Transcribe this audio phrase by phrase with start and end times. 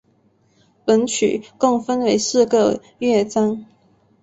[0.83, 3.63] 本曲共分为四个乐章。